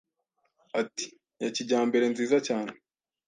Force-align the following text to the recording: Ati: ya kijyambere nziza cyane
Ati: 0.81 1.07
ya 1.41 1.49
kijyambere 1.55 2.05
nziza 2.13 2.37
cyane 2.47 2.71